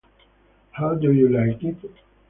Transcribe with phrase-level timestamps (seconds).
[0.71, 1.77] How do you like it?